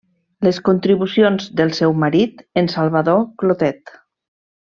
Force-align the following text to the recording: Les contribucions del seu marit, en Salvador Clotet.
Les 0.45 0.59
contribucions 0.69 1.45
del 1.59 1.75
seu 1.81 1.93
marit, 2.05 2.43
en 2.63 2.71
Salvador 2.77 3.23
Clotet. 3.43 3.93